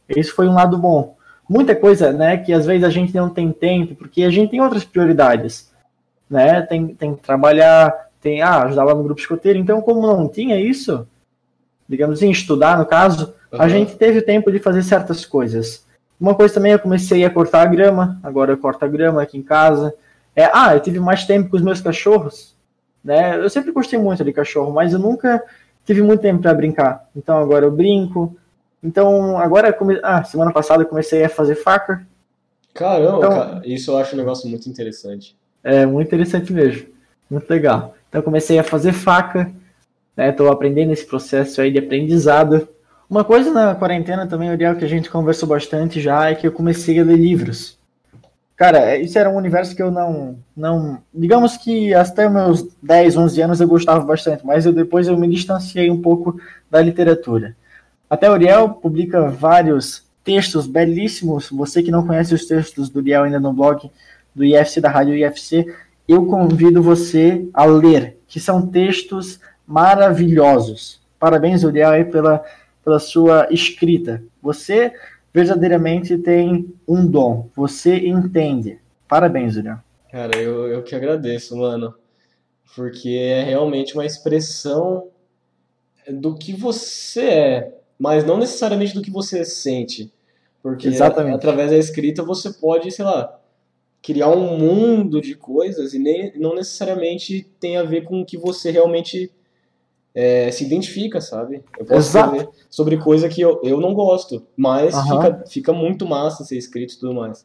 [0.08, 1.14] Isso foi um lado bom
[1.50, 4.60] muita coisa, né, que às vezes a gente não tem tempo, porque a gente tem
[4.60, 5.68] outras prioridades,
[6.30, 10.28] né, tem, tem que trabalhar, tem, ah, ajudar lá no grupo escoteiro, então como não
[10.28, 11.08] tinha isso,
[11.88, 13.60] digamos assim, estudar no caso, uhum.
[13.60, 15.84] a gente teve tempo de fazer certas coisas.
[16.20, 19.36] Uma coisa também, eu comecei a cortar a grama, agora eu corto a grama aqui
[19.36, 19.92] em casa,
[20.36, 22.54] é, ah, eu tive mais tempo com os meus cachorros,
[23.02, 25.42] né, eu sempre gostei muito de cachorro, mas eu nunca
[25.84, 28.36] tive muito tempo para brincar, então agora eu brinco,
[28.82, 30.00] então, agora, come...
[30.02, 32.06] ah, semana passada eu comecei a fazer faca.
[32.72, 35.36] Caramba, então, cara, isso eu acho um negócio muito interessante.
[35.62, 36.86] É, muito interessante mesmo.
[37.30, 37.94] Muito legal.
[38.08, 39.52] Então, eu comecei a fazer faca,
[40.16, 40.32] né?
[40.32, 42.68] Tô aprendendo esse processo aí de aprendizado.
[43.08, 46.52] Uma coisa na quarentena também, Ariel, que a gente conversou bastante já, é que eu
[46.52, 47.78] comecei a ler livros.
[48.56, 50.38] Cara, isso era um universo que eu não.
[50.54, 55.16] não digamos que até meus 10, 11 anos eu gostava bastante, mas eu, depois eu
[55.16, 56.38] me distanciei um pouco
[56.70, 57.56] da literatura.
[58.10, 61.48] Até Uriel publica vários textos belíssimos.
[61.50, 63.88] Você que não conhece os textos do Uriel ainda no blog
[64.34, 65.64] do IFC, da Rádio IFC,
[66.08, 71.00] eu convido você a ler, que são textos maravilhosos.
[71.20, 72.44] Parabéns, Uriel, aí pela,
[72.84, 74.20] pela sua escrita.
[74.42, 74.92] Você
[75.32, 77.48] verdadeiramente tem um dom.
[77.54, 78.80] Você entende.
[79.06, 79.78] Parabéns, Uriel.
[80.10, 81.94] Cara, eu, eu que agradeço, mano.
[82.74, 85.08] Porque é realmente uma expressão
[86.08, 90.10] do que você é, mas não necessariamente do que você sente.
[90.62, 91.34] Porque Exatamente.
[91.34, 93.38] através da escrita você pode, sei lá,
[94.02, 98.38] criar um mundo de coisas e nem, não necessariamente tem a ver com o que
[98.38, 99.30] você realmente
[100.14, 101.62] é, se identifica, sabe?
[101.78, 102.36] Eu posso Exato.
[102.36, 106.94] escrever sobre coisa que eu, eu não gosto, mas fica, fica muito massa ser escrito
[106.94, 107.44] e tudo mais.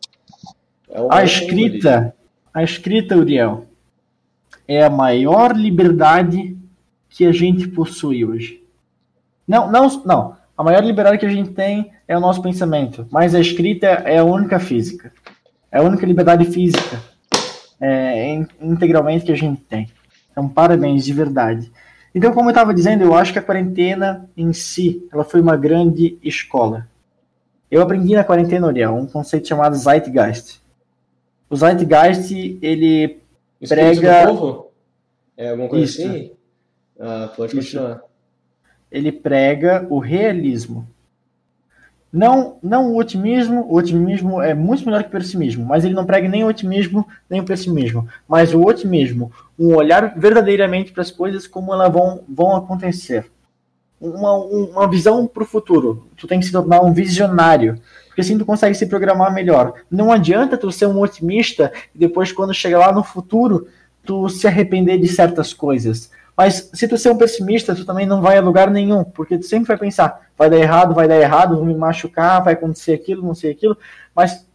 [0.89, 1.25] É A mundo ali.
[1.25, 2.15] escrita,
[2.53, 3.65] a escrita, Uriel,
[4.65, 6.57] é a maior liberdade
[7.09, 8.63] que a gente possui hoje.
[9.47, 10.44] Não, não, não.
[10.57, 14.17] A maior liberdade que a gente tem é o nosso pensamento, mas a escrita é
[14.19, 15.11] a única física.
[15.71, 17.01] É a única liberdade física
[17.79, 19.91] é, in- integralmente que a gente tem.
[20.31, 21.71] Então, parabéns, de verdade.
[22.13, 25.57] Então, como eu estava dizendo, eu acho que a quarentena em si, ela foi uma
[25.57, 26.87] grande escola.
[27.69, 30.61] Eu aprendi na quarentena, Uriel, um conceito chamado Zeitgeist.
[31.49, 33.19] O Zeitgeist, ele
[33.61, 34.71] O prega- do povo?
[35.35, 36.01] É alguma coisa Isso.
[36.07, 36.31] assim?
[36.97, 37.77] Ah, pode Isso.
[38.95, 40.87] Ele prega o realismo.
[42.11, 46.05] Não, não o otimismo, o otimismo é muito melhor que o pessimismo, mas ele não
[46.05, 51.11] prega nem o otimismo, nem o pessimismo, mas o otimismo, um olhar verdadeiramente para as
[51.11, 53.29] coisas como elas vão, vão acontecer.
[53.99, 56.07] Uma, um- uma visão para o futuro.
[56.15, 59.73] Tu tem que se tornar um visionário, porque assim tu consegue se programar melhor.
[59.91, 63.67] Não adianta tu ser um otimista e depois quando chegar lá no futuro,
[64.05, 66.11] tu se arrepender de certas coisas.
[66.35, 69.45] Mas se tu ser um pessimista, tu também não vai a lugar nenhum, porque tu
[69.45, 73.25] sempre vai pensar, vai dar errado, vai dar errado, vou me machucar, vai acontecer aquilo,
[73.25, 73.77] não sei aquilo.
[74.13, 74.45] Mas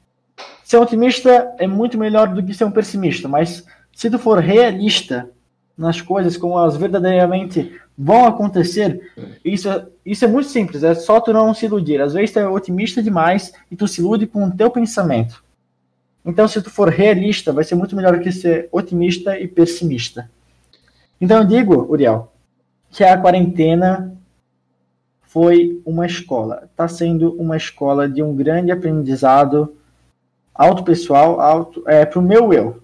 [0.63, 3.27] ser otimista é muito melhor do que ser um pessimista.
[3.29, 3.65] Mas
[3.95, 5.31] se tu for realista
[5.77, 9.13] nas coisas como elas verdadeiramente vão acontecer,
[9.43, 12.01] isso, é- isso é muito simples, é só tu não se iludir.
[12.01, 15.43] Às vezes tu é otimista demais e tu se ilude com o teu pensamento.
[16.25, 20.31] Então, se tu for realista, vai ser muito melhor que ser otimista e pessimista.
[21.21, 22.33] Então eu digo, Uriel,
[22.89, 24.17] que a quarentena
[25.23, 26.69] foi uma escola.
[26.71, 29.77] Está sendo uma escola de um grande aprendizado
[30.55, 32.83] auto-pessoal, auto, é, para o meu eu.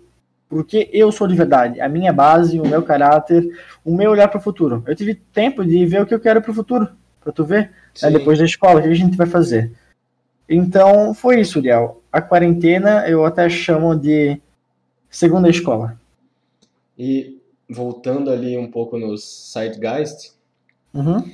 [0.48, 1.80] Porque eu sou de verdade.
[1.80, 3.44] A minha base, o meu caráter,
[3.84, 4.84] o meu olhar para o futuro.
[4.86, 6.88] Eu tive tempo de ver o que eu quero para o futuro.
[7.20, 7.72] Para tu ver.
[8.02, 8.12] É, Sim.
[8.12, 9.72] depois da escola, o que a gente vai fazer?
[10.48, 12.00] Então, foi isso, Uriel.
[12.12, 14.40] A quarentena eu até chamo de
[15.10, 15.98] segunda escola.
[16.96, 17.35] E
[17.68, 20.34] voltando ali um pouco nos Zeitgeist,
[20.94, 21.30] Uhum.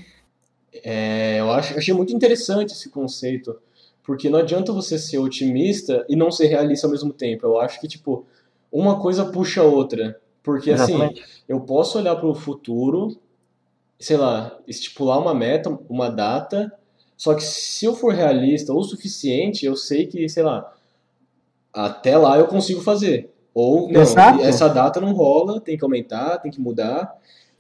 [0.72, 3.58] é, eu acho, eu achei muito interessante esse conceito,
[4.02, 7.46] porque não adianta você ser otimista e não ser realista ao mesmo tempo.
[7.46, 8.26] Eu acho que, tipo,
[8.70, 10.20] uma coisa puxa a outra.
[10.42, 11.24] Porque, assim, Exatamente.
[11.48, 13.16] eu posso olhar para o futuro,
[13.98, 16.72] sei lá, estipular uma meta, uma data,
[17.16, 20.74] só que se eu for realista o suficiente, eu sei que, sei lá,
[21.72, 23.31] até lá eu consigo fazer.
[23.54, 24.40] Ou, não, Exato.
[24.42, 27.12] essa data não rola, tem que aumentar, tem que mudar.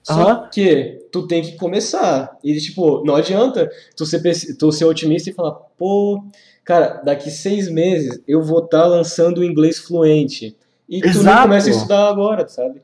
[0.02, 0.48] Só Aham.
[0.50, 2.36] que tu tem que começar.
[2.42, 4.20] E, tipo, não adianta tu ser,
[4.58, 6.24] tu ser otimista e falar, pô,
[6.64, 10.56] cara, daqui seis meses eu vou estar lançando o inglês fluente.
[10.88, 11.42] E tu não Exato.
[11.42, 12.82] começa a estudar agora, sabe?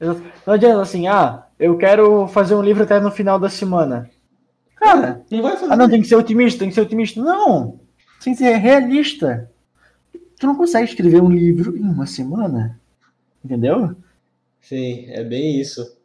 [0.00, 4.08] Não adianta assim, ah, eu quero fazer um livro até no final da semana.
[4.76, 5.72] Cara, Não vai fazer.
[5.72, 7.20] ah não, tem que ser otimista, tem que ser otimista.
[7.20, 7.80] Não,
[8.22, 9.50] tem que ser realista.
[10.38, 12.78] Tu não consegue escrever um livro em uma semana.
[13.44, 13.94] Entendeu?
[14.60, 15.96] Sim, é bem isso.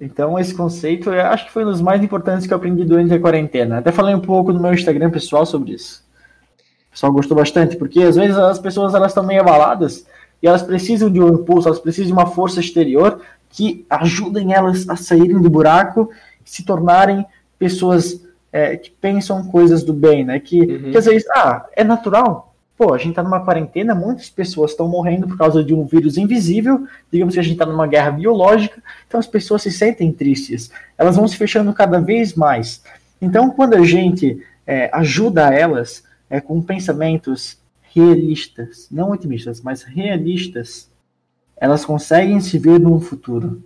[0.00, 3.12] Então, esse conceito eu acho que foi um dos mais importantes que eu aprendi durante
[3.14, 3.78] a quarentena.
[3.78, 6.04] Até falei um pouco no meu Instagram pessoal sobre isso.
[6.88, 10.06] O pessoal gostou bastante, porque às vezes as pessoas elas estão meio abaladas
[10.42, 13.20] e elas precisam de um impulso, elas precisam de uma força exterior
[13.50, 16.10] que ajudem elas a saírem do buraco
[16.44, 17.24] e se tornarem
[17.58, 20.38] pessoas é, que pensam coisas do bem, né?
[20.38, 20.90] Que, Uhum.
[20.92, 22.53] que às vezes, ah, é natural.
[22.76, 26.16] Pô, a gente tá numa quarentena, muitas pessoas estão morrendo por causa de um vírus
[26.16, 30.72] invisível, digamos que a gente tá numa guerra biológica, então as pessoas se sentem tristes,
[30.98, 32.82] elas vão se fechando cada vez mais.
[33.22, 37.58] Então, quando a gente é, ajuda elas é, com pensamentos
[37.94, 40.90] realistas, não otimistas, mas realistas,
[41.56, 43.62] elas conseguem se ver num futuro.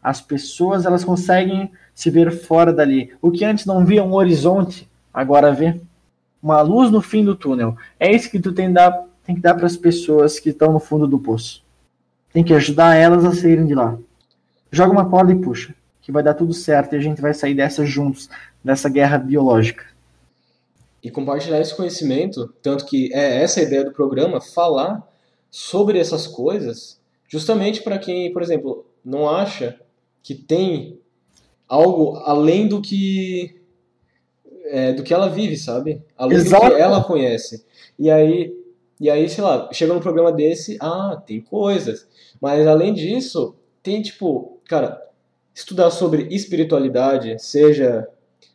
[0.00, 3.12] As pessoas elas conseguem se ver fora dali.
[3.20, 5.80] O que antes não via um horizonte, agora vê
[6.42, 7.76] uma luz no fim do túnel.
[7.98, 10.72] É isso que tu tem, que dar- tem que dar para as pessoas que estão
[10.72, 11.62] no fundo do poço.
[12.32, 13.98] Tem que ajudar elas a saírem de lá.
[14.70, 17.54] Joga uma corda e puxa, que vai dar tudo certo e a gente vai sair
[17.54, 18.28] dessa juntos,
[18.62, 19.84] dessa guerra biológica.
[21.02, 25.02] E compartilhar esse conhecimento, tanto que é essa a ideia do programa, falar
[25.50, 29.80] sobre essas coisas, justamente para quem, por exemplo, não acha
[30.22, 30.98] que tem
[31.66, 33.59] algo além do que
[34.70, 36.02] é, do que ela vive, sabe?
[36.16, 36.66] Além Exato.
[36.66, 37.64] do que ela conhece.
[37.98, 38.54] E aí,
[39.00, 42.06] e aí, sei lá, chega num programa desse, ah, tem coisas.
[42.40, 45.00] Mas além disso, tem, tipo, cara,
[45.54, 48.06] estudar sobre espiritualidade, seja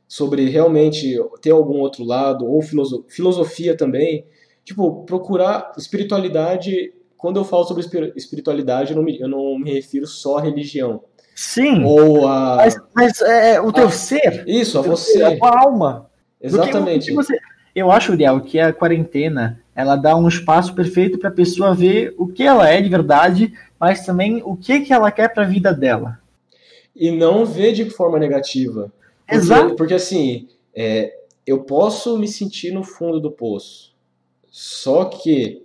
[0.08, 4.26] sobre realmente ter algum outro lado, ou filosofia também.
[4.64, 6.94] Tipo, procurar espiritualidade.
[7.18, 7.84] Quando eu falo sobre
[8.16, 11.04] espiritualidade, eu não me, eu não me refiro só à religião.
[11.36, 11.84] Sim.
[11.84, 12.56] Ou a.
[12.56, 14.46] Mas, mas é, o teu a, ser.
[14.48, 15.22] Isso, a você.
[15.22, 16.10] a tua alma.
[16.42, 17.14] Exatamente.
[17.14, 17.40] Porque, você,
[17.76, 22.16] eu acho, Uriel, que a quarentena ela dá um espaço perfeito para a pessoa ver
[22.18, 25.48] o que ela é de verdade, mas também o que, que ela quer para a
[25.48, 26.18] vida dela.
[26.96, 28.94] E não ver de forma negativa.
[29.26, 29.76] Porque, Exato.
[29.76, 31.14] Porque assim, é,
[31.46, 33.94] eu posso me sentir no fundo do poço.
[34.50, 35.62] Só que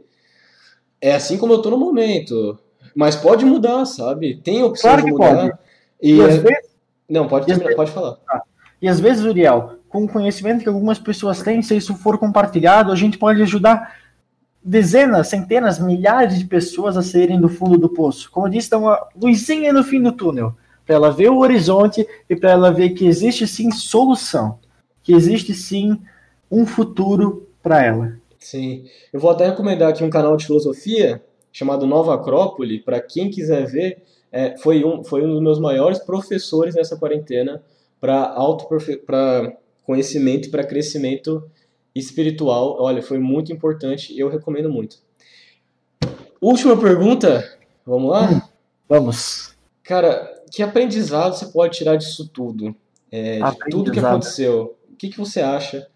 [1.01, 2.59] é assim como eu tô no momento.
[2.95, 4.41] Mas pode mudar, sabe?
[4.43, 5.35] Tem opção claro de mudar.
[5.37, 5.59] Pode.
[6.03, 6.39] E, e às é...
[6.39, 6.71] vezes...
[7.09, 8.19] Não, pode, terminar, pode falar.
[8.29, 8.43] Ah.
[8.81, 12.93] E às vezes, Uriel, com o conhecimento que algumas pessoas têm, se isso for compartilhado,
[12.93, 13.97] a gente pode ajudar
[14.63, 18.31] dezenas, centenas, milhares de pessoas a saírem do fundo do poço.
[18.31, 20.55] Como eu disse, dá uma luzinha no fim do túnel
[20.87, 24.59] para ela ver o horizonte e para ela ver que existe sim solução,
[25.03, 26.01] que existe sim
[26.51, 28.17] um futuro para ela.
[28.39, 28.85] Sim.
[29.13, 33.67] Eu vou até recomendar aqui um canal de filosofia chamado Nova Acrópole, para quem quiser
[33.67, 34.03] ver.
[34.33, 37.63] É, foi, um, foi um dos meus maiores professores nessa quarentena
[38.01, 38.37] para
[39.85, 41.51] conhecimento e para crescimento
[41.95, 42.77] espiritual.
[42.81, 44.99] Olha, foi muito importante e eu recomendo muito.
[46.41, 48.31] Última pergunta, vamos lá?
[48.31, 48.41] Hum,
[48.89, 49.55] vamos.
[49.83, 52.75] Cara, que aprendizado você pode tirar disso tudo?
[53.11, 54.77] É, de tudo que aconteceu.
[54.91, 55.87] O que, que você acha?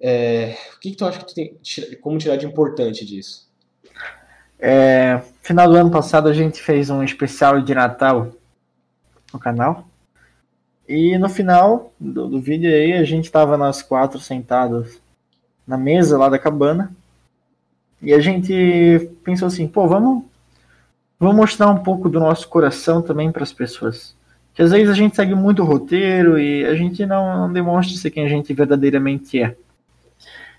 [0.00, 1.56] É, o que, que tu acha que tu tem.
[2.00, 3.47] Como tirar de importante disso?
[4.58, 8.32] É, final do ano passado a gente fez um especial de Natal
[9.32, 9.86] no canal.
[10.88, 15.00] E no final do, do vídeo aí a gente tava nós quatro sentados
[15.66, 16.90] na mesa lá da cabana.
[18.00, 20.24] E a gente pensou assim, pô, vamos
[21.20, 24.16] vamos mostrar um pouco do nosso coração também para as pessoas.
[24.54, 27.96] Que às vezes a gente segue muito o roteiro e a gente não, não demonstra
[27.96, 29.56] ser quem a gente verdadeiramente é.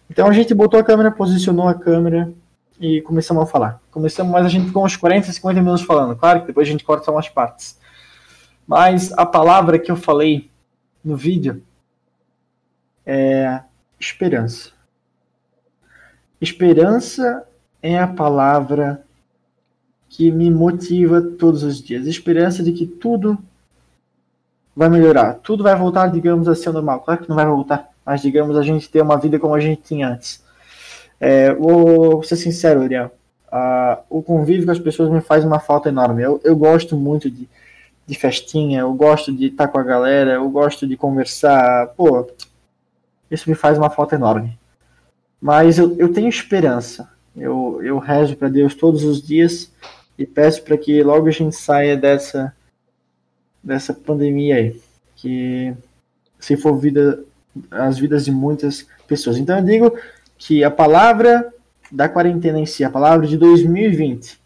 [0.09, 2.31] Então a gente botou a câmera, posicionou a câmera
[2.79, 3.81] e começamos a falar.
[3.91, 6.15] Começamos, mas a gente ficou uns 40, 50 minutos falando.
[6.15, 7.77] Claro que depois a gente corta umas partes.
[8.65, 10.49] Mas a palavra que eu falei
[11.03, 11.61] no vídeo
[13.05, 13.61] é
[13.99, 14.71] esperança.
[16.39, 17.45] Esperança
[17.81, 19.03] é a palavra
[20.07, 22.07] que me motiva todos os dias.
[22.07, 23.37] Esperança de que tudo
[24.75, 27.01] vai melhorar, tudo vai voltar, digamos assim, ao normal.
[27.01, 29.81] Claro que não vai voltar, mas digamos a gente ter uma vida como a gente
[29.81, 30.41] tinha antes.
[31.19, 33.11] É, vou ser sincero, Uriel.
[33.51, 36.23] Uh, o convívio com as pessoas me faz uma falta enorme.
[36.23, 37.47] Eu, eu gosto muito de,
[38.05, 41.87] de festinha, eu gosto de estar com a galera, eu gosto de conversar.
[41.97, 42.29] Pô,
[43.29, 44.57] isso me faz uma falta enorme.
[45.41, 47.09] Mas eu, eu tenho esperança.
[47.35, 49.71] Eu, eu rezo para Deus todos os dias
[50.17, 52.53] e peço para que logo a gente saia dessa
[53.61, 54.81] dessa pandemia aí,
[55.15, 55.73] que
[56.39, 57.23] se for vida
[57.69, 59.37] as vidas de muitas pessoas.
[59.37, 59.99] Então eu digo
[60.39, 61.53] que a palavra
[61.91, 64.39] da quarentena em si, a palavra de 2020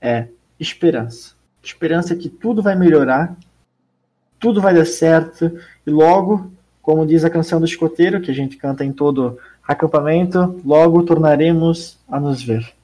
[0.00, 0.28] é
[0.60, 1.34] esperança.
[1.62, 3.36] Esperança que tudo vai melhorar,
[4.38, 8.56] tudo vai dar certo e logo, como diz a canção do escoteiro que a gente
[8.56, 12.74] canta em todo acampamento, logo tornaremos a nos ver.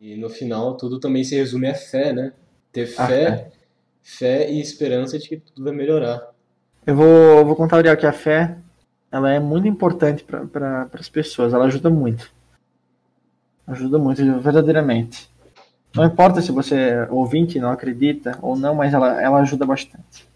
[0.00, 2.32] E no final, tudo também se resume a fé, né?
[2.72, 3.56] Ter fé, ah,
[4.00, 6.30] fé e esperança de que tudo vai melhorar.
[6.86, 8.56] Eu vou, vou contar, Uriel, que a fé
[9.10, 11.52] ela é muito importante para pra, as pessoas.
[11.52, 12.32] Ela ajuda muito.
[13.66, 15.28] Ajuda muito, verdadeiramente.
[15.94, 20.28] Não importa se você é ouvinte, não acredita ou não, mas ela, ela ajuda bastante.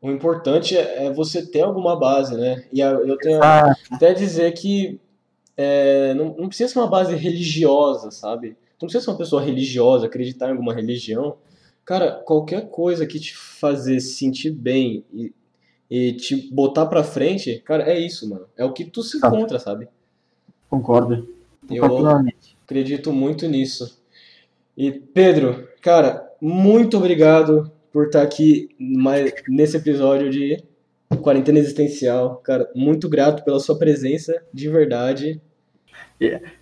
[0.00, 2.64] O importante é, é você ter alguma base, né?
[2.72, 3.74] E eu tenho ah.
[3.90, 5.00] até dizer que
[5.56, 8.56] é, não, não, precisa ser uma base religiosa, sabe?
[8.80, 11.36] Não precisa ser uma pessoa religiosa, acreditar em alguma religião.
[11.84, 15.32] Cara, qualquer coisa que te fazer sentir bem e,
[15.90, 18.46] e te botar pra frente, cara, é isso, mano.
[18.56, 19.88] É o que tu se encontra, sabe?
[20.68, 21.28] Concordo.
[21.70, 22.06] Eu
[22.64, 23.98] acredito muito nisso.
[24.76, 30.62] E, Pedro, cara, muito obrigado por estar aqui mais, nesse episódio de
[31.22, 32.36] Quarentena Existencial.
[32.44, 35.40] Cara, muito grato pela sua presença, de verdade.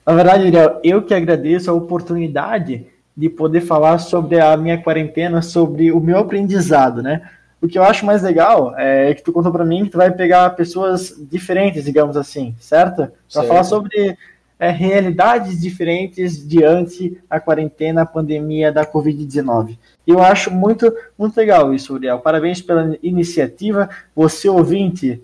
[0.06, 0.52] Na verdade,
[0.84, 6.18] eu que agradeço a oportunidade de poder falar sobre a minha quarentena, sobre o meu
[6.18, 7.30] aprendizado, né?
[7.60, 10.10] O que eu acho mais legal é que tu contou para mim que tu vai
[10.10, 13.10] pegar pessoas diferentes, digamos assim, certo?
[13.32, 14.16] Para falar sobre
[14.58, 19.78] é, realidades diferentes diante a quarentena, a pandemia da Covid-19.
[20.06, 22.18] Eu acho muito, muito legal isso, Uriel.
[22.20, 23.88] Parabéns pela iniciativa.
[24.14, 25.22] Você ouvinte,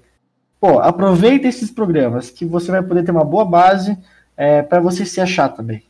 [0.60, 3.96] pô, aproveita esses programas que você vai poder ter uma boa base
[4.36, 5.82] é, para você se achar também.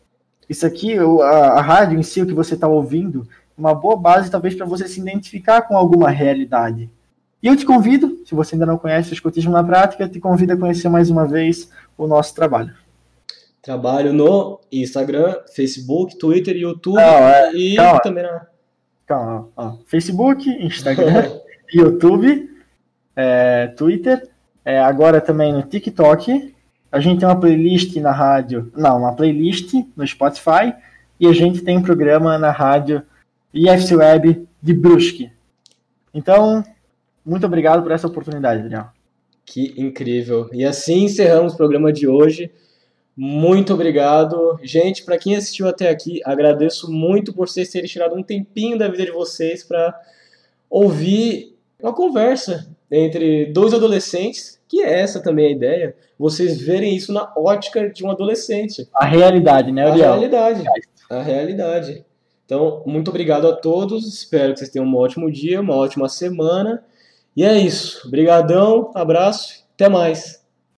[0.49, 3.27] Isso aqui, a, a rádio em si, o que você está ouvindo,
[3.57, 6.91] uma boa base talvez para você se identificar com alguma realidade.
[7.43, 10.53] E eu te convido, se você ainda não conhece o escotismo na prática, te convido
[10.53, 12.73] a conhecer mais uma vez o nosso trabalho.
[13.61, 18.01] Trabalho no Instagram, Facebook, Twitter, YouTube Não, é, e calma.
[18.01, 18.47] também na.
[19.07, 19.77] Calma, ó.
[19.87, 21.33] Facebook, Instagram,
[21.73, 22.51] YouTube,
[23.17, 24.29] é, Twitter,
[24.65, 26.55] é, agora também no TikTok.
[26.91, 30.75] A gente tem uma playlist na rádio, não, uma playlist no Spotify
[31.19, 33.03] e a gente tem um programa na rádio
[33.53, 35.31] IFC Web de Brusque.
[36.15, 36.65] Então,
[37.25, 38.87] muito obrigado por essa oportunidade, Daniel.
[39.45, 40.49] Que incrível.
[40.53, 42.51] E assim encerramos o programa de hoje.
[43.17, 44.59] Muito obrigado.
[44.63, 48.89] Gente, para quem assistiu até aqui, agradeço muito por vocês terem tirado um tempinho da
[48.89, 49.95] vida de vocês para
[50.71, 57.13] ouvir uma conversa entre dois adolescentes, que é essa também a ideia, vocês verem isso
[57.13, 58.89] na ótica de um adolescente.
[58.95, 60.13] A realidade, né, A Ariel?
[60.13, 60.65] realidade.
[61.11, 62.05] A realidade.
[62.45, 64.07] Então, muito obrigado a todos.
[64.07, 66.85] Espero que vocês tenham um ótimo dia, uma ótima semana.
[67.37, 68.07] E é isso.
[68.07, 70.42] Obrigadão, abraço, até mais.